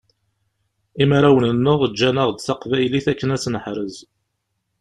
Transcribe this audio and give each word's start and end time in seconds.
Imarawen-nneɣ 1.03 1.79
ǧǧanaɣ-d 1.91 2.37
taqbaylit 2.39 3.05
akken 3.11 3.33
ad 3.35 3.39
tt-neḥrez. 3.41 3.95